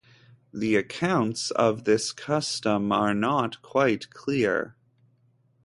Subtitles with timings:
[0.51, 4.75] The accounts of this custom are not quite clear.